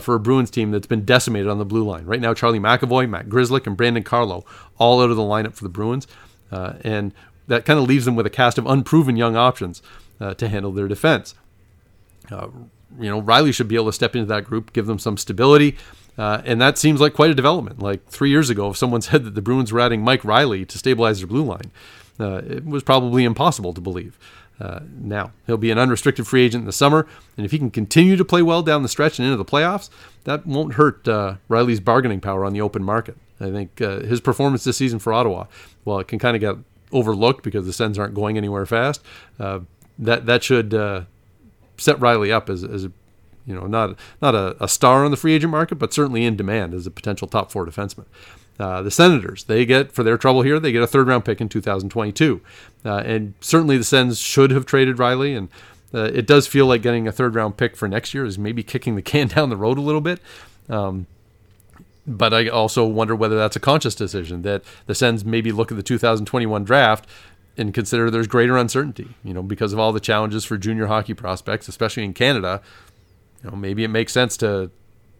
[0.00, 2.04] for a Bruins team that's been decimated on the blue line.
[2.04, 4.44] Right now, Charlie McAvoy, Matt Grzelcyk, and Brandon Carlo
[4.78, 6.06] all out of the lineup for the Bruins.
[6.50, 7.12] and
[7.50, 9.82] that kind of leaves them with a cast of unproven young options
[10.20, 11.34] uh, to handle their defense.
[12.30, 12.46] Uh,
[12.98, 15.76] you know, Reilly should be able to step into that group, give them some stability.
[16.16, 17.80] Uh, and that seems like quite a development.
[17.80, 20.78] Like three years ago, if someone said that the Bruins were adding Mike Reilly to
[20.78, 21.70] stabilize their blue line,
[22.18, 24.18] uh, it was probably impossible to believe.
[24.60, 27.70] Uh, now, he'll be an unrestricted free agent in the summer, and if he can
[27.70, 29.88] continue to play well down the stretch and into the playoffs,
[30.24, 33.16] that won't hurt uh, Reilly's bargaining power on the open market.
[33.40, 35.46] I think uh, his performance this season for Ottawa,
[35.84, 36.56] well, it can kind of get
[36.92, 39.02] overlooked because the Sens aren't going anywhere fast.
[39.38, 39.60] Uh,
[39.98, 41.02] that that should uh,
[41.76, 42.92] set Reilly up as, as a,
[43.46, 46.36] you know not not a, a, star on the free agent market, but certainly in
[46.36, 48.06] demand as a potential top four defenseman.
[48.60, 51.40] Uh, the Senators, they get for their trouble here, they get a third round pick
[51.40, 52.42] in 2022,
[52.84, 55.34] uh, and certainly the Sens should have traded Reilly.
[55.34, 55.48] and
[55.94, 58.62] uh, it does feel like getting a third round pick for next year is maybe
[58.62, 60.20] kicking the can down the road a little bit.
[60.68, 61.06] Um,
[62.06, 65.76] but I also wonder whether that's a conscious decision that the Sens maybe look at
[65.76, 67.06] the 2021 draft
[67.56, 71.14] and consider there's greater uncertainty, you know, because of all the challenges for junior hockey
[71.14, 72.60] prospects, especially in Canada.
[73.42, 74.70] You know, maybe it makes sense to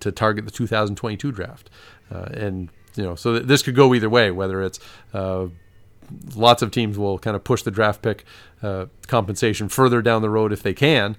[0.01, 1.69] to target the 2022 draft,
[2.11, 4.31] uh, and you know, so this could go either way.
[4.31, 4.81] Whether it's
[5.15, 5.47] uh,
[6.35, 8.25] lots of teams will kind of push the draft pick
[8.63, 11.17] uh, compensation further down the road if they can.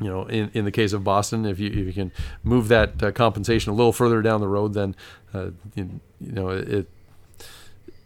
[0.00, 2.12] You know, in, in the case of Boston, if you if you can
[2.44, 4.94] move that uh, compensation a little further down the road, then
[5.34, 6.88] uh, you, you know it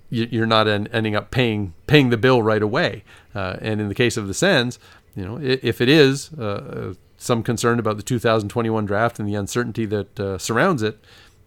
[0.08, 3.02] you're not ending up paying paying the bill right away.
[3.34, 4.78] Uh, and in the case of the Sens,
[5.16, 9.86] you know, if it is uh, some concern about the 2021 draft and the uncertainty
[9.86, 11.02] that surrounds it,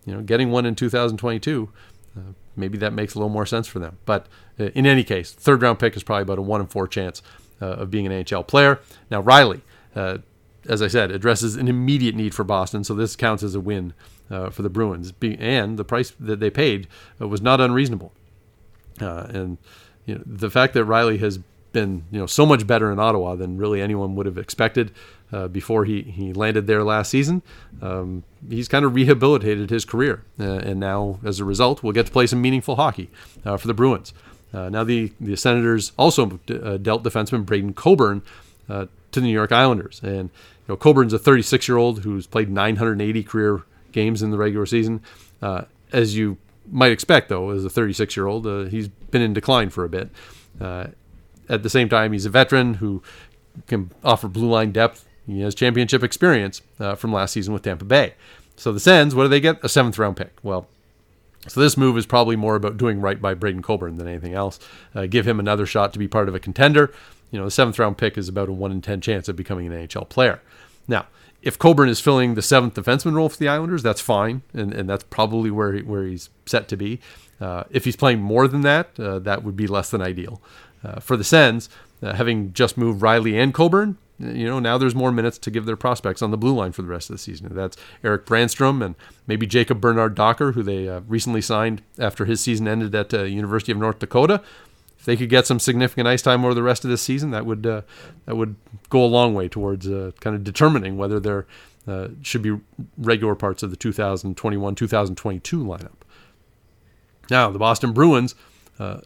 [0.05, 1.69] you know, getting one in 2022,
[2.17, 2.21] uh,
[2.55, 3.97] maybe that makes a little more sense for them.
[4.05, 4.27] But
[4.59, 7.21] uh, in any case, third round pick is probably about a one in four chance
[7.61, 8.79] of being an NHL player.
[9.09, 9.61] Now Reilly,
[9.95, 13.93] as I said, addresses an immediate need for Boston, so this counts as a win
[14.27, 15.13] for the Bruins.
[15.21, 16.87] and the price that they paid
[17.17, 18.11] was not unreasonable.
[19.01, 19.57] Uh, and
[20.05, 21.39] you know, the fact that Reilly has
[21.71, 24.91] been you know so much better in Ottawa than really anyone would have expected
[25.35, 27.41] uh, before he, he landed there last season.
[27.81, 32.05] Um, he's kind of rehabilitated his career, uh, and now as a result, we'll get
[32.05, 33.09] to play some meaningful hockey
[33.43, 34.13] uh, for the Bruins.
[34.53, 38.21] Uh, now the the Senators also d- uh, dealt defenseman Braden Coburn
[38.67, 42.49] to the New York Islanders, and you know Coburn's a 36 year old who's played
[42.49, 45.01] 980 career games in the regular season.
[45.91, 46.37] as you
[46.71, 49.89] might expect, though, as a 36 year old, uh, he's been in decline for a
[49.89, 50.09] bit.
[50.59, 50.87] Uh,
[51.47, 53.03] at the same time, he's a veteran who
[53.67, 55.04] can offer blue line depth.
[55.25, 58.13] He has championship experience uh, from last season with Tampa Bay.
[58.55, 59.63] So the Sens, what do they get?
[59.63, 60.33] A seventh round pick.
[60.43, 60.67] Well,
[61.47, 64.59] so this move is probably more about doing right by Braden Coburn than anything else.
[64.93, 66.93] Uh, give him another shot to be part of a contender.
[67.31, 69.67] You know, the seventh round pick is about a one in ten chance of becoming
[69.71, 70.41] an NHL player.
[70.87, 71.07] Now,
[71.41, 74.89] if Coburn is filling the seventh defenseman role for the Islanders, that's fine, and, and
[74.89, 76.99] that's probably where he, where he's set to be.
[77.39, 80.41] Uh, if he's playing more than that, uh, that would be less than ideal.
[80.83, 81.69] Uh, for the Sens,
[82.01, 85.65] uh, having just moved Reilly and Coburn, you know now there's more minutes to give
[85.65, 87.53] their prospects on the blue line for the rest of the season.
[87.53, 88.95] That's Erik Brannstrom and
[89.27, 93.23] maybe Jacob Bernard Docker, who they uh, recently signed after his season ended at uh,
[93.23, 94.41] University of North Dakota
[95.05, 97.45] if they could get some significant ice time over the rest of this season, that
[97.45, 97.83] would uh,
[98.25, 98.55] that would
[98.89, 101.45] go a long way towards uh, kind of determining whether there
[101.87, 102.59] uh, should be
[102.97, 105.91] regular parts of the 2021-2022 lineup.
[107.29, 108.33] Now, the Boston Bruins
[108.79, 109.01] uh,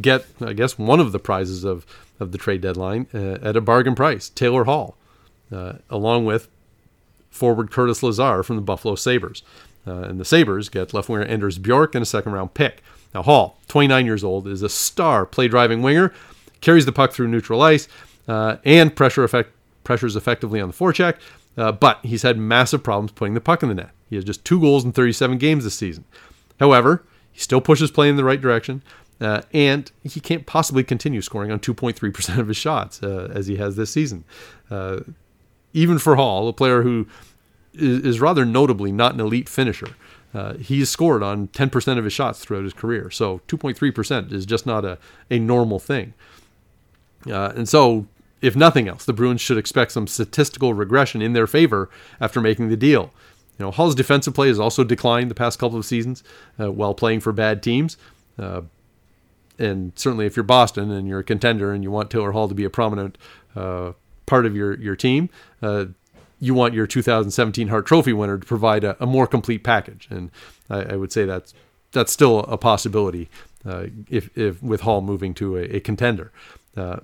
[0.00, 1.84] get, I guess, one of the prizes of
[2.20, 4.96] of the trade deadline uh, at a bargain price: Taylor Hall,
[5.50, 6.48] uh, along with
[7.30, 9.42] forward Curtis Lazar from the Buffalo Sabres.
[9.84, 12.82] and the Sabres get left winger Anders Bjork and a second round pick.
[13.14, 16.12] Now, Hall, 29 years old, is a star play driving winger,
[16.60, 17.88] carries the puck through neutral ice,
[18.28, 19.50] uh, and pressure effect,
[19.84, 21.16] pressures effectively on the forecheck,
[21.56, 23.90] uh, but he's had massive problems putting the puck in the net.
[24.08, 26.04] He has just two goals in 37 games this season.
[26.58, 27.02] However,
[27.32, 28.82] he still pushes play in the right direction,
[29.20, 33.56] uh, and he can't possibly continue scoring on 2.3% of his shots uh, as he
[33.56, 34.24] has this season.
[34.70, 35.00] Uh,
[35.72, 37.06] even for Hall, a player who
[37.74, 39.94] is, is rather notably not an elite finisher,
[40.32, 43.10] uh, he's scored on 10% of his shots throughout his career.
[43.10, 44.98] So 2.3% is just not a,
[45.30, 46.14] a normal thing.
[47.26, 48.06] Uh, and so,
[48.40, 51.90] if nothing else, the Bruins should expect some statistical regression in their favor
[52.20, 53.12] after making the deal.
[53.60, 56.24] You know, Hall's defensive play has also declined the past couple of seasons
[56.58, 57.98] uh, while playing for bad teams.
[58.38, 58.62] Uh,
[59.58, 62.54] and certainly, if you're Boston and you're a contender and you want Taylor Hall to
[62.54, 63.18] be a prominent
[63.54, 63.92] uh,
[64.24, 65.28] part of your your team,
[65.60, 65.84] uh,
[66.40, 70.30] you want your 2017 Hart Trophy winner to provide a, a more complete package, and
[70.70, 71.52] I, I, would say that's
[71.92, 73.28] that's still a possibility
[73.66, 76.32] uh, if, if with Hall moving to a, a contender.
[76.74, 77.00] Uh,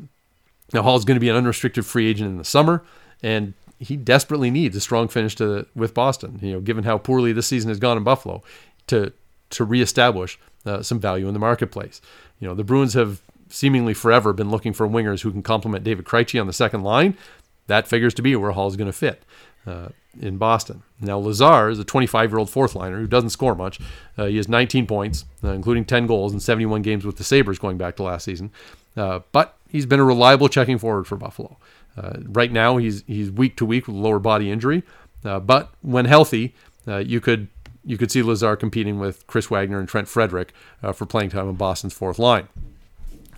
[0.73, 2.83] now Hall is going to be an unrestricted free agent in the summer,
[3.23, 6.39] and he desperately needs a strong finish to with Boston.
[6.43, 8.43] You know, given how poorly this season has gone in Buffalo,
[8.89, 9.13] to
[9.51, 12.01] to reestablish uh, some value in the marketplace.
[12.41, 16.05] You know, the Bruins have seemingly forever been looking for wingers who can complement David
[16.05, 17.17] Krejci on the second line.
[17.69, 19.23] That figures to be where Hall's going to fit
[19.67, 19.89] uh,
[20.21, 20.83] in Boston.
[21.01, 23.81] Now, Lazar is a 25 year old fourth liner who doesn't score much.
[24.17, 27.59] Uh, he has 19 points, uh, including 10 goals in 71 games with the Sabres
[27.59, 28.51] going back to last season.
[28.97, 31.57] Uh, but he's been a reliable checking forward for Buffalo.
[31.97, 34.83] Uh, right now, he's he's week to week with lower body injury,
[35.25, 36.55] uh, but when healthy,
[36.87, 37.49] you could
[37.85, 40.53] you could see Lazar competing with Chris Wagner and Trent Frederic
[40.93, 42.49] for playing time on Boston's fourth line.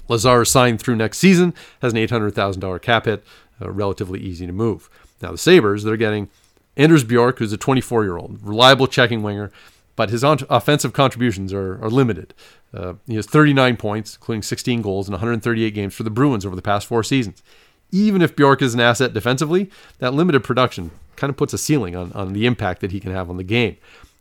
[0.08, 3.24] Lazar is signed through next season, has an $800,000 cap hit,
[3.60, 4.88] uh, relatively easy to move.
[5.20, 6.30] Now, the Sabres, they're getting
[6.76, 9.52] Anders Bjork, who's a 24 year old, reliable checking winger,
[9.96, 12.34] but his on- offensive contributions are, are limited.
[12.72, 16.56] Uh, he has 39 points, including 16 goals in 138 games for the Bruins over
[16.56, 17.42] the past four seasons.
[17.90, 21.96] Even if Bjork is an asset defensively, that limited production kind of puts a ceiling
[21.96, 23.76] on, on the impact that he can have on the game.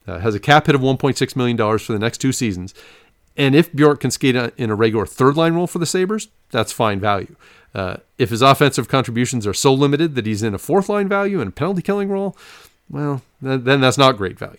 [0.08, 2.74] Uh, has a cap hit of $1.6 million for the next two seasons
[3.38, 6.72] and if Bjork can skate in a regular third line role for the Sabres, that's
[6.72, 7.36] fine value.
[7.74, 11.40] Uh, if his offensive contributions are so limited that he's in a fourth line value
[11.40, 12.36] and penalty killing role,
[12.90, 14.58] well, then that's not great value.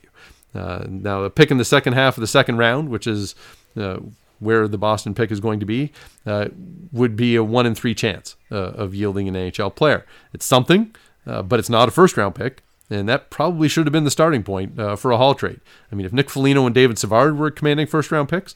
[0.54, 3.34] Uh, now, a pick in the second half of the second round, which is
[3.76, 3.98] uh,
[4.40, 5.92] where the Boston pick is going to be,
[6.26, 6.48] uh,
[6.92, 10.04] would be a one in three chance uh, of yielding an NHL player.
[10.32, 10.94] It's something,
[11.26, 12.62] uh, but it's not a first round pick.
[12.90, 15.60] And that probably should have been the starting point uh, for a Hall trade.
[15.92, 18.54] I mean, if Nick Foligno and David Savard were commanding first round picks,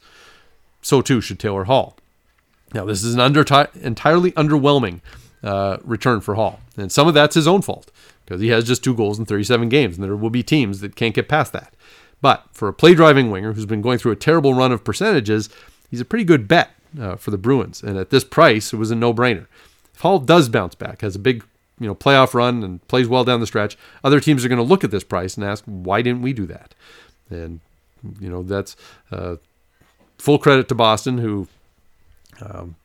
[0.81, 1.97] so too should Taylor Hall.
[2.73, 3.45] Now, this is an under
[3.79, 5.01] entirely underwhelming
[5.43, 6.59] uh, return for Hall.
[6.75, 7.91] And some of that's his own fault
[8.25, 10.95] because he has just two goals in 37 games, and there will be teams that
[10.95, 11.73] can't get past that.
[12.21, 15.49] But for a play driving winger who's been going through a terrible run of percentages,
[15.93, 17.83] he's a pretty good bet uh, for the Bruins.
[17.83, 19.45] And at this price, it was a no brainer.
[19.93, 21.43] If Hall does bounce back, has a big
[21.79, 24.63] you know playoff run and plays well down the stretch, other teams are going to
[24.63, 26.73] look at this price and ask, why didn't we do that?
[27.29, 27.59] And
[28.19, 28.75] you know that's
[29.11, 29.35] uh,
[30.17, 31.47] full credit to Boston, who
[32.41, 32.75] um,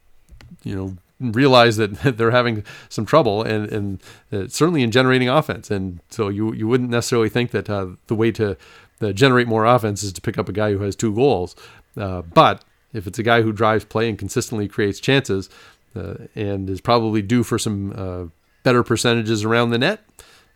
[0.63, 5.71] you know realize that they're having some trouble and and uh, certainly in generating offense.
[5.71, 8.59] And so you you wouldn't necessarily think that uh, the way to
[9.01, 11.57] uh, generate more offense is to pick up a guy who has two goals,
[11.97, 15.49] uh, but if it's a guy who drives play and consistently creates chances,
[15.95, 18.25] uh, and is probably due for some uh,
[18.63, 20.01] better percentages around the net,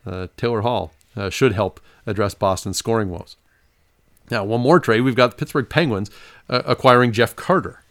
[0.06, 3.36] uh, Taylor Hall uh, should help address Boston's scoring woes.
[4.30, 5.00] Now, one more trade.
[5.02, 6.10] We've got the Pittsburgh Penguins
[6.48, 7.81] uh, acquiring Jeff Carter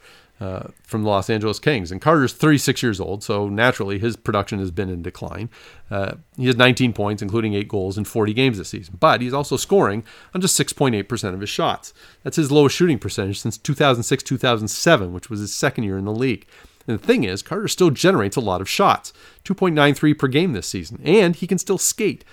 [0.41, 1.91] uh, from the Los Angeles Kings.
[1.91, 5.51] And Carter's 36 years old, so naturally his production has been in decline.
[5.91, 8.97] Uh, he has 19 points, including eight goals in 40 games this season.
[8.99, 11.93] But he's also scoring on just 6.8% of his shots.
[12.23, 16.11] That's his lowest shooting percentage since 2006 2007, which was his second year in the
[16.11, 16.47] league.
[16.87, 19.13] And the thing is, Carter still generates a lot of shots
[19.45, 22.25] 2.93 per game this season, and he can still skate.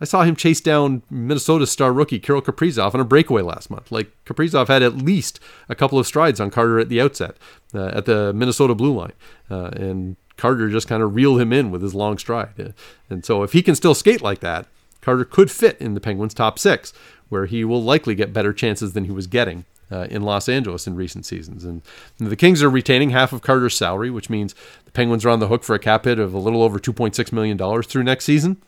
[0.00, 3.90] I saw him chase down Minnesota star rookie Kirill Kaprizov on a breakaway last month.
[3.90, 7.36] Like Kaprizov had at least a couple of strides on Carter at the outset
[7.74, 9.12] uh, at the Minnesota blue line,
[9.50, 12.60] uh, and Carter just kind of reeled him in with his long stride.
[12.60, 12.72] Uh,
[13.08, 14.66] and so, if he can still skate like that,
[15.00, 16.92] Carter could fit in the Penguins' top six,
[17.28, 20.86] where he will likely get better chances than he was getting uh, in Los Angeles
[20.86, 21.64] in recent seasons.
[21.64, 21.82] And
[22.18, 24.54] the Kings are retaining half of Carter's salary, which means
[24.84, 27.32] the Penguins are on the hook for a cap hit of a little over $2.6
[27.32, 28.60] million through next season.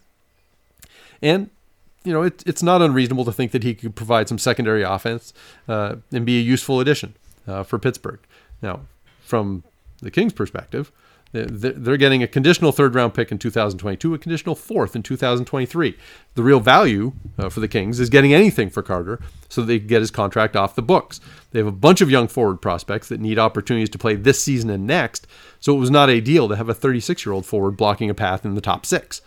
[1.23, 1.51] And,
[2.05, 5.33] you know, it, it's not unreasonable to think that he could provide some secondary offense
[5.69, 7.15] uh, and be a useful addition
[7.47, 8.21] uh, for Pittsburgh.
[8.63, 8.81] Now,
[9.21, 9.65] from
[10.01, 10.93] the Kings' perspective,
[11.33, 15.97] they're getting a conditional third round pick in 2022, a conditional fourth in 2023.
[16.35, 19.89] The real value uh, for the Kings is getting anything for Carter so they can
[19.89, 21.21] get his contract off the books.
[21.51, 24.71] They have a bunch of young forward prospects that need opportunities to play this season
[24.71, 25.27] and next,
[25.61, 28.47] so it was not ideal to have a 36 year old forward blocking a path
[28.47, 29.21] in the top six.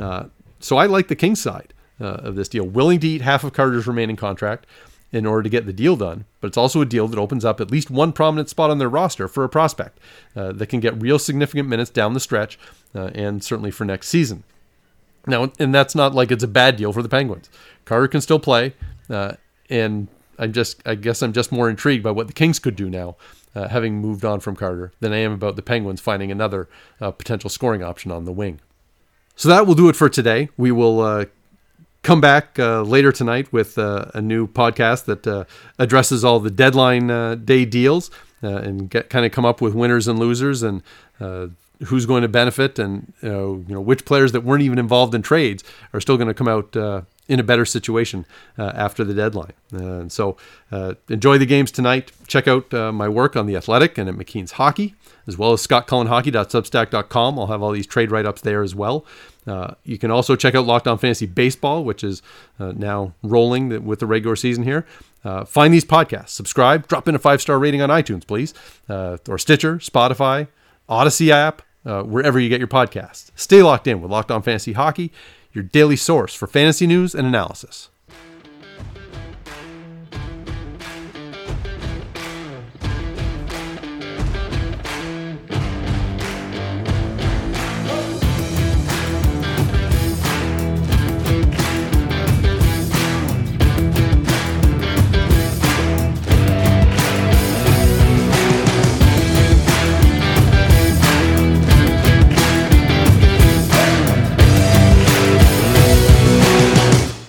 [0.00, 0.24] Uh,
[0.64, 3.52] so I like the Kings side uh, of this deal, willing to eat half of
[3.52, 4.66] Carter's remaining contract
[5.12, 6.24] in order to get the deal done.
[6.40, 8.88] But it's also a deal that opens up at least one prominent spot on their
[8.88, 10.00] roster for a prospect
[10.34, 12.58] uh, that can get real significant minutes down the stretch
[12.94, 14.42] uh, and certainly for next season.
[15.26, 17.48] Now, and that's not like it's a bad deal for the Penguins.
[17.84, 18.74] Carter can still play,
[19.08, 19.34] uh,
[19.70, 22.90] and I'm just, I guess, I'm just more intrigued by what the Kings could do
[22.90, 23.16] now,
[23.54, 26.68] uh, having moved on from Carter, than I am about the Penguins finding another
[27.00, 28.60] uh, potential scoring option on the wing.
[29.36, 30.48] So that will do it for today.
[30.56, 31.24] We will uh,
[32.02, 35.44] come back uh, later tonight with uh, a new podcast that uh,
[35.78, 38.10] addresses all the deadline uh, day deals
[38.42, 40.82] uh, and get kind of come up with winners and losers and
[41.86, 45.64] who's going to benefit and you know which players that weren't even involved in trades
[45.92, 46.72] are still going to come out
[47.28, 48.26] in a better situation
[48.58, 49.52] after the deadline.
[49.72, 50.36] and so
[51.08, 52.12] enjoy the games tonight.
[52.26, 54.94] Check out my work on the Athletic and at McKeen's Hockey,
[55.26, 57.38] as well as scottcullenhockey.substack.com.
[57.38, 59.04] I'll have all these trade write ups there as well.
[59.46, 62.22] Uh, you can also check out Locked On Fantasy Baseball, which is
[62.58, 64.86] uh, now rolling with the regular season here.
[65.24, 68.54] Uh, find these podcasts, subscribe, drop in a five star rating on iTunes, please,
[68.88, 70.48] uh, or Stitcher, Spotify,
[70.88, 73.30] Odyssey app, uh, wherever you get your podcasts.
[73.34, 75.12] Stay locked in with Locked On Fantasy Hockey,
[75.54, 77.88] your daily source for fantasy news and analysis.